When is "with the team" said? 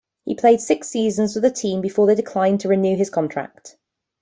1.35-1.79